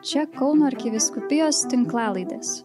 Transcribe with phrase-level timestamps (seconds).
[0.00, 2.62] Čia Kauno arkiviskupijos tinklalaidės.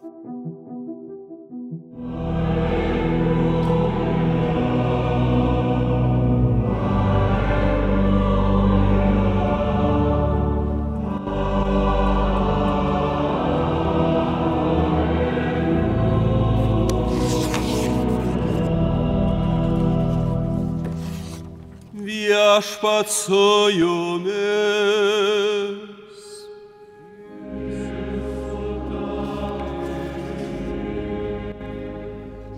[22.06, 23.43] Viešpat su
[23.75, 25.15] jumis.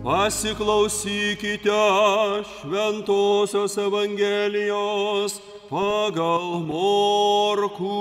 [0.07, 1.79] Pasiklausykite
[2.47, 5.33] šventosios Evangelijos
[5.67, 7.97] pagal morkų.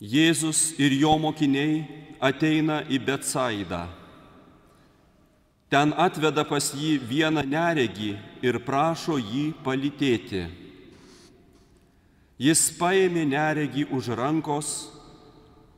[0.00, 1.84] Jėzus ir jo mokiniai
[2.24, 3.82] ateina į Betsaidą.
[5.74, 8.12] Ten atveda pas jį vieną neregį
[8.46, 10.44] ir prašo jį palytėti.
[12.38, 14.70] Jis paėmė neregį už rankos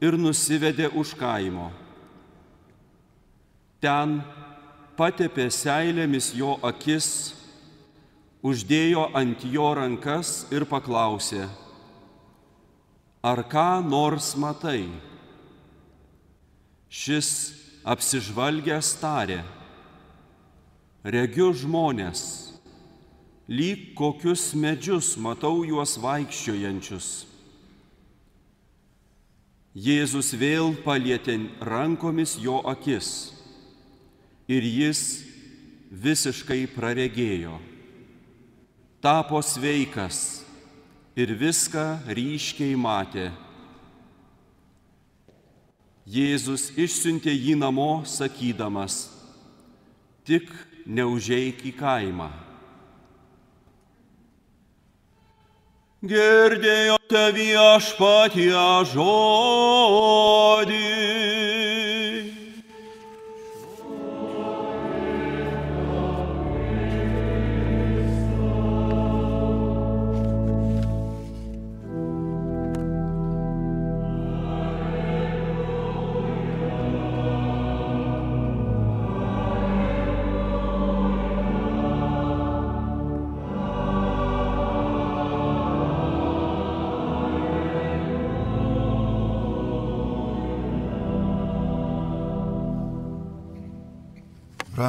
[0.05, 1.71] ir nusivedė už kaimo.
[3.81, 4.21] Ten
[5.01, 7.09] patepė seilėmis jo akis,
[8.45, 11.47] uždėjo ant jo rankas ir paklausė,
[13.25, 14.91] ar ką nors matai?
[16.93, 17.31] Šis
[17.89, 19.41] apsižvalgęs tarė,
[21.07, 22.21] regiu žmonės,
[23.47, 27.11] lyg kokius medžius matau juos vaikščiojančius.
[29.77, 33.31] Jėzus vėl palietė rankomis jo akis
[34.51, 35.03] ir jis
[35.93, 37.55] visiškai praregėjo,
[39.05, 40.43] tapo sveikas
[41.15, 43.29] ir viską ryškiai matė.
[46.07, 49.05] Jėzus išsiuntė jį namo sakydamas,
[50.27, 50.51] tik
[50.87, 52.31] neužeik į kaimą.
[56.07, 60.83] Girdėjote viešpatie žodį.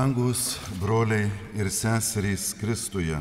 [0.07, 1.27] Brangus broliai
[1.59, 3.19] ir seserys Kristuje.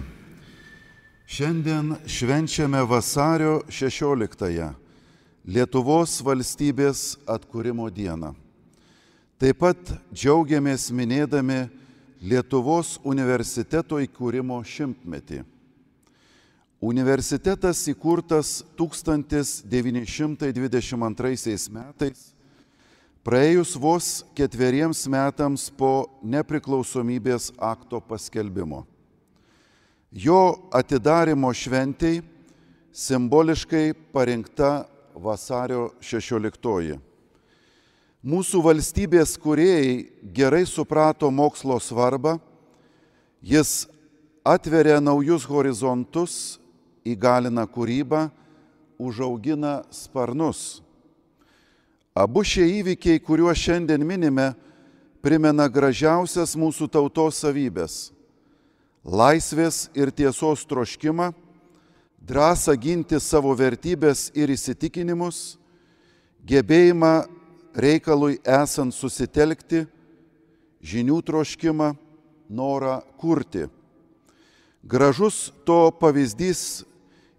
[1.26, 4.74] Šiandien švenčiame vasario 16-ąją
[5.50, 8.34] Lietuvos valstybės atkūrimo dieną.
[9.34, 11.69] Taip pat džiaugiamės minėdami
[12.22, 15.42] Lietuvos universiteto įkūrimo šimtmetį.
[16.78, 20.70] Universitetas įkurtas 1922
[21.74, 22.35] metais
[23.26, 28.84] praėjus vos ketveriems metams po nepriklausomybės akto paskelbimo.
[30.14, 32.22] Jo atidarimo šventėjai
[32.94, 34.86] simboliškai parinkta
[35.19, 37.00] vasario 16.
[38.22, 40.06] Mūsų valstybės kuriejai
[40.38, 42.38] gerai suprato mokslo svarbą,
[43.42, 43.88] jis
[44.47, 46.56] atveria naujus horizontus,
[47.03, 48.28] įgalina kūrybą,
[49.03, 50.85] užaugina sparnus
[52.16, 54.54] Abu šie įvykiai, kuriuos šiandien minime,
[55.21, 58.09] primena gražiausias mūsų tautos savybės-
[59.21, 61.34] laisvės ir tiesos troškimą,
[62.25, 65.59] drąsą ginti savo vertybės ir įsitikinimus,
[66.41, 67.28] gebėjimą
[67.77, 69.87] reikalui esant susitelkti,
[70.81, 71.98] žinių troškimą,
[72.48, 73.69] norą kurti.
[74.83, 76.83] Gražus to pavyzdys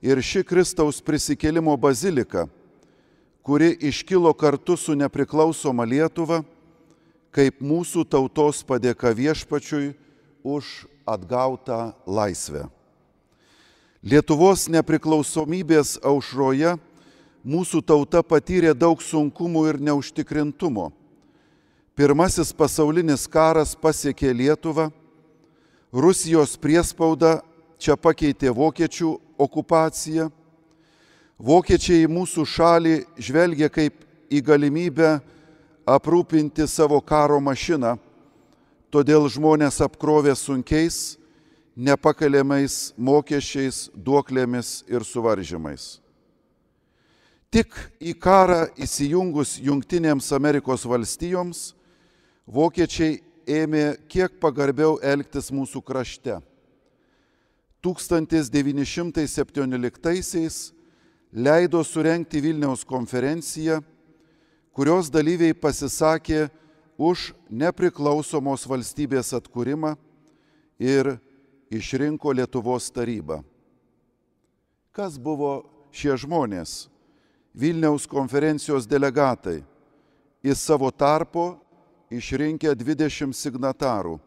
[0.03, 2.47] ir ši Kristaus prisikėlimo bazilika
[3.47, 6.41] kuri iškilo kartu su nepriklausoma Lietuva,
[7.31, 9.93] kaip mūsų tautos padėka viešpačiui
[10.43, 12.65] už atgautą laisvę.
[14.03, 16.73] Lietuvos nepriklausomybės aušroje
[17.47, 20.89] mūsų tauta patyrė daug sunkumų ir neužtikrintumo.
[21.95, 24.89] Pirmasis pasaulinis karas pasiekė Lietuvą,
[25.95, 27.37] Rusijos priespauda
[27.79, 30.27] čia pakeitė vokiečių okupaciją,
[31.37, 33.93] Vokiečiai į mūsų šalį žvelgia kaip
[34.33, 35.21] į galimybę
[35.85, 37.99] aprūpinti savo karo mašiną,
[38.89, 41.13] todėl žmonės apkrovė sunkiais,
[41.77, 46.01] nepakeliamais mokesčiais, duoklėmis ir suvaržymais.
[47.53, 47.69] Tik
[48.01, 51.77] į karą įsijungus Junktinėms Amerikos valstijoms,
[52.49, 56.41] vokiečiai ėmė kiek pagarbiau elgtis mūsų krašte.
[57.85, 60.73] 1917
[61.31, 63.81] leido surenkti Vilniaus konferenciją,
[64.71, 66.47] kurios dalyviai pasisakė
[66.97, 69.95] už nepriklausomos valstybės atkūrimą
[70.79, 71.17] ir
[71.69, 73.41] išrinko Lietuvos tarybą.
[74.93, 75.61] Kas buvo
[75.93, 76.87] šie žmonės?
[77.57, 79.63] Vilniaus konferencijos delegatai
[80.45, 81.55] į savo tarpo
[82.13, 84.17] išrinkę 20 signatarų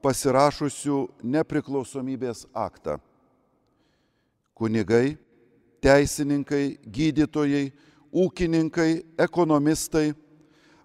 [0.00, 2.98] pasirašusių nepriklausomybės aktą.
[4.54, 5.18] Kunigai,
[5.82, 7.70] teisininkai, gydytojai,
[8.12, 10.12] ūkininkai, ekonomistai,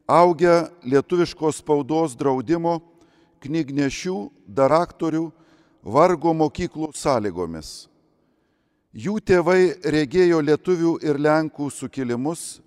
[0.08, 2.80] augę lietuviškos spaudos draudimo,
[3.44, 5.26] knygnešių, daraktorių,
[5.86, 7.88] vargo mokyklų sąlygomis.
[8.96, 12.62] Jų tėvai regėjo lietuvių ir lenkų sukilimus,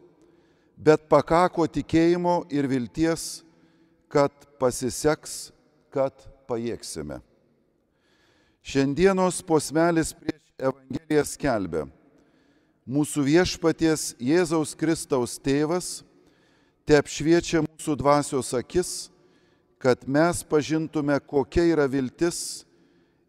[0.77, 3.43] bet pakako tikėjimo ir vilties,
[4.07, 4.31] kad
[4.61, 5.51] pasiseks,
[5.93, 6.13] kad
[6.47, 7.19] pajėgsime.
[8.67, 11.83] Šiandienos posmelis prieš Evangeliją skelbia,
[12.87, 16.01] mūsų viešpaties Jėzaus Kristaus tėvas
[16.87, 18.91] te apšviečia mūsų dvasios akis,
[19.77, 22.63] kad mes pažintume, kokia yra viltis,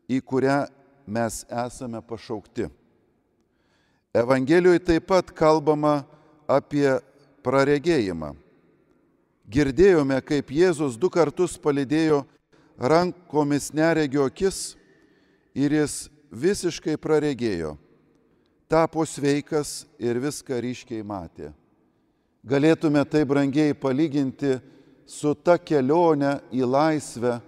[0.08, 0.62] į kurią
[1.10, 2.68] mes esame pašaukti.
[4.14, 6.06] Evangelijoje taip pat kalbama
[6.48, 6.88] apie
[7.44, 8.32] praregėjimą.
[9.48, 12.22] Girdėjome, kaip Jėzus du kartus palidėjo
[12.78, 14.76] rankomis neregio akis
[15.56, 17.74] ir jis visiškai praregėjo,
[18.68, 21.50] tapo sveikas ir viską ryškiai matė.
[22.44, 24.58] Galėtume tai brangiai palyginti
[25.08, 27.38] su ta kelionė į laisvę,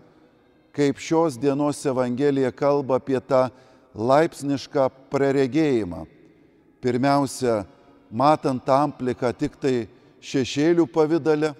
[0.72, 3.50] kaip šios dienos Evangelija kalba apie tą
[3.94, 6.06] laipsnišką praregėjimą.
[6.80, 7.66] Pirmiausia,
[8.10, 9.74] matant ampliką tik tai
[10.24, 11.52] šešėlių pavydale,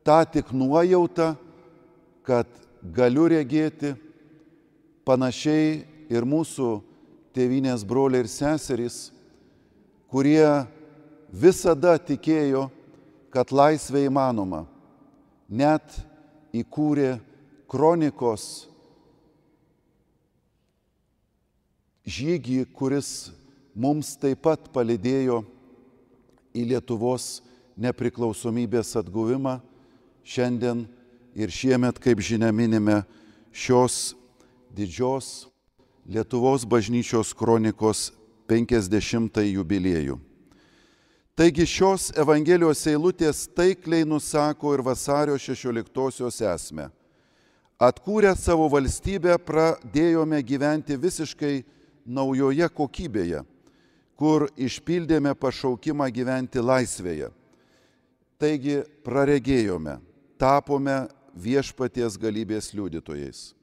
[0.00, 1.34] tą tik nuojautą,
[2.24, 2.48] kad
[2.80, 3.92] galiu regėti
[5.04, 6.87] panašiai ir mūsų
[7.36, 9.08] tėvinės broliai ir seserys,
[10.10, 10.44] kurie
[11.32, 12.68] visada tikėjo,
[13.32, 14.64] kad laisvė įmanoma,
[15.48, 15.84] net
[16.56, 17.18] įkūrė
[17.68, 18.68] kronikos
[22.08, 23.30] žygį, kuris
[23.76, 25.42] mums taip pat palidėjo
[26.56, 27.42] į Lietuvos
[27.78, 29.58] nepriklausomybės atguvimą.
[30.28, 30.86] Šiandien
[31.38, 33.02] ir šiemet, kaip žinia, minime
[33.52, 34.16] šios
[34.74, 35.46] didžios
[36.08, 38.14] Lietuvos bažnyčios kronikos
[38.48, 40.14] 50 jubiliejų.
[41.36, 46.88] Taigi šios Evangelijos eilutės taikliai nusako ir vasario 16-osios esmę.
[47.76, 51.60] Atkūrę savo valstybę pradėjome gyventi visiškai
[52.08, 53.44] naujoje kokybėje,
[54.16, 57.28] kur išpildėme pašaukimą gyventi laisvėje.
[58.40, 60.00] Taigi praregėjome,
[60.40, 61.04] tapome
[61.36, 63.57] viešpaties galybės liudytojais.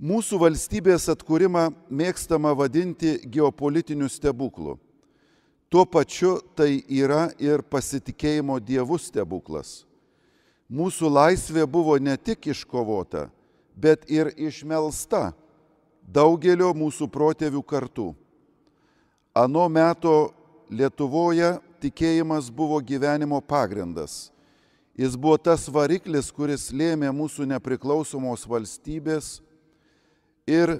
[0.00, 4.78] Mūsų valstybės atkūrimą mėgstama vadinti geopolitiniu stebuklu.
[5.68, 9.84] Tuo pačiu tai yra ir pasitikėjimo dievų stebuklas.
[10.72, 13.28] Mūsų laisvė buvo ne tik iškovota,
[13.76, 15.34] bet ir išmelsta
[16.00, 18.10] daugelio mūsų protėvių kartų.
[19.36, 20.32] Ano meto
[20.70, 24.30] Lietuvoje tikėjimas buvo gyvenimo pagrindas
[25.00, 29.38] Jis buvo tas variklis, kuris lėmė mūsų nepriklausomos valstybės
[30.50, 30.72] ir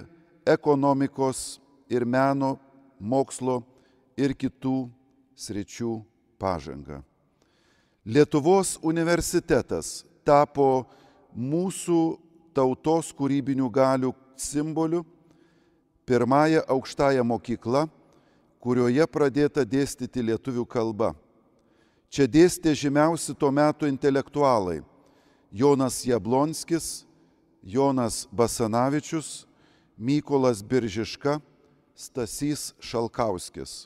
[0.45, 2.57] ekonomikos, ir meno,
[2.99, 3.61] mokslo
[4.19, 4.89] ir kitų
[5.35, 5.93] sričių
[6.41, 7.01] pažangą.
[8.05, 10.87] Lietuvos universitetas tapo
[11.31, 12.17] mūsų
[12.53, 15.05] tautos kūrybinių galių simboliu,
[16.05, 17.85] pirmąją aukštąją mokyklą,
[18.61, 21.13] kurioje pradėta dėstyti lietuvių kalba.
[22.11, 24.81] Čia dėstė žymiausi tuo metu intelektualai-
[25.61, 27.05] Jonas Jablonskis,
[27.63, 29.45] Jonas Basanavičius,
[30.01, 31.37] Mykolas Biržiška,
[31.93, 33.85] Stasys Šalkauskis.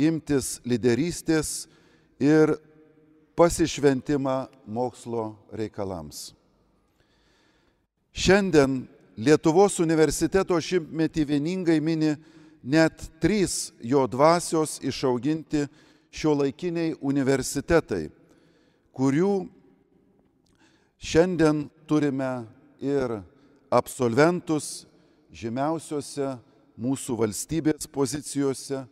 [0.00, 1.66] imtis lyderystės
[2.22, 2.54] ir
[3.36, 6.32] pasišventimą mokslo reikalams.
[8.12, 8.84] Šiandien
[9.22, 12.14] Lietuvos universiteto šimtmetį vieningai mini
[12.62, 15.66] net trys jo dvasios išauginti
[16.10, 18.08] šio laikiniai universitetai,
[18.90, 19.34] kurių
[20.98, 22.30] šiandien turime
[22.82, 23.20] ir
[23.70, 24.88] absolventus
[25.32, 26.34] žymiausiose
[26.82, 28.82] mūsų valstybės pozicijose,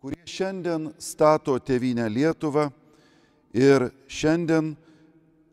[0.00, 2.70] kurie šiandien stato tėvynę Lietuvą
[3.52, 4.72] ir šiandien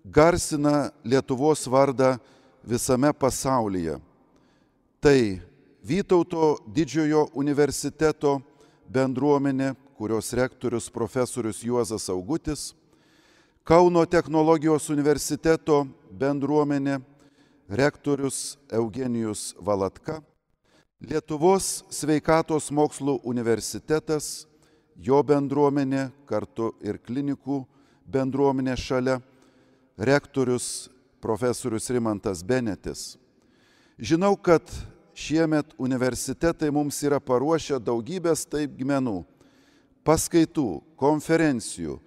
[0.06, 2.16] garsina Lietuvos vardą
[2.66, 4.00] visame pasaulyje.
[5.00, 5.20] Tai
[5.86, 8.40] Vytauto didžiojo universiteto
[8.90, 12.72] bendruomenė, kurios rektorius profesorius Juozas Augutis,
[13.66, 17.00] Kauno technologijos universiteto bendruomenė,
[17.70, 20.20] rektorius Eugenijus Valatka,
[21.02, 24.48] Lietuvos sveikatos mokslų universitetas,
[24.98, 27.64] jo bendruomenė kartu ir klinikų
[28.06, 29.20] bendruomenė šalia,
[29.98, 30.90] rektorius
[31.26, 33.16] profesorius Rimantas Benetis.
[33.98, 34.62] Žinau, kad
[35.16, 39.24] šiemet universitetai mums yra paruošę daugybės taipgmenų,
[40.06, 40.68] paskaitų,
[41.00, 41.98] konferencijų,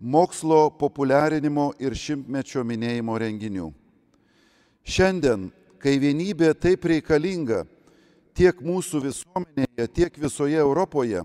[0.00, 3.70] mokslo populiarinimo ir šimtmečio minėjimo renginių.
[4.84, 7.62] Šiandien, kai vienybė taip reikalinga
[8.34, 11.22] tiek mūsų visuomenėje, tiek visoje Europoje,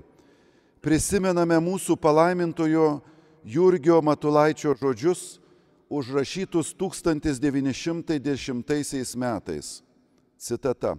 [0.85, 2.99] prisimename mūsų palaimintojo
[3.43, 5.39] Jurgio Matulaičio žodžius
[5.89, 9.83] užrašytus 1910 metais.
[10.37, 10.97] Citata.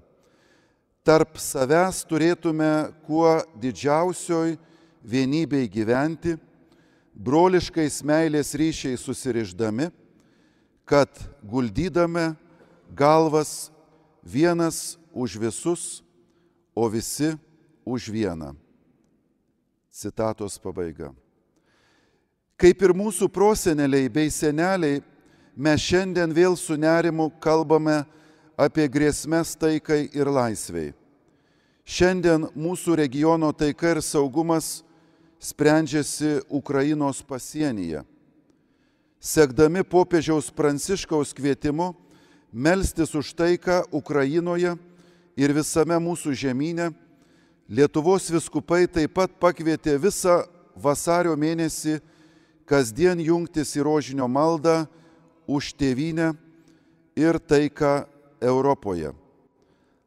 [1.00, 4.58] Tarp savęs turėtume kuo didžiausioj
[5.00, 6.36] vienybei gyventi,
[7.16, 9.88] broliškais meilės ryšiai susiriždami,
[10.84, 11.08] kad
[11.40, 12.36] guldydame
[12.92, 13.72] galvas
[14.20, 16.02] vienas už visus,
[16.74, 17.38] o visi
[17.84, 18.54] už vieną.
[19.90, 21.14] Citatos pabaiga.
[22.60, 25.00] Kaip ir mūsų proseneliai bei seneliai,
[25.56, 28.02] mes šiandien vėl su nerimu kalbame
[28.60, 30.92] apie grėsmės taikai ir laisviai.
[31.88, 34.82] Šiandien mūsų regiono taika ir saugumas
[35.40, 38.04] sprendžiasi Ukrainos pasienyje.
[39.20, 41.94] Sekdami popiežiaus Pranciškaus kvietimu
[42.52, 44.76] melstis už taiką Ukrainoje
[45.36, 46.90] ir visame mūsų žemynė,
[47.70, 50.40] Lietuvos viskupai taip pat pakvietė visą
[50.74, 52.00] vasario mėnesį
[52.70, 54.86] kasdien jungtis į rožinio maldą
[55.50, 56.38] už tėvynę
[57.18, 58.06] ir taiką
[58.38, 59.10] Europoje.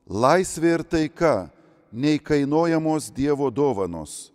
[0.08, 1.51] Laisvė ir taika
[1.91, 4.32] neįkainojamos Dievo dovanos,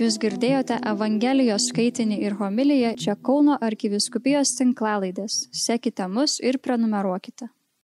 [0.04, 5.38] Jūs girdėjote Evangelijos skaitinį ir homiliją čia Kauno arkiviskupijos tinklalaidės.
[5.56, 7.48] Sekite mus ir prenumeruokite.